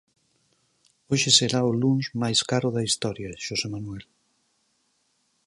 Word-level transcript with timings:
Hoxe 1.09 1.29
será 1.39 1.59
o 1.69 1.77
luns 1.81 2.05
máis 2.21 2.39
caro 2.51 2.69
da 2.75 2.85
historia, 2.87 3.31
Xosé 3.45 3.67
Manuel. 3.73 4.05